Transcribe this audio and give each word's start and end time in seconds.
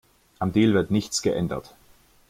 Am 0.39 0.51
Deal 0.51 0.73
wird 0.73 0.89
nichts 0.89 1.21
geändert. 1.21 1.75